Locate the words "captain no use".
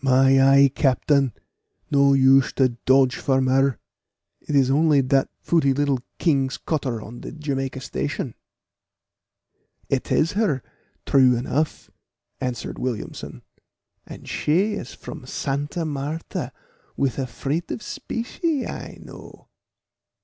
0.72-2.52